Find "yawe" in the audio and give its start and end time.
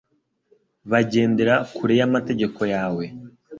2.73-3.03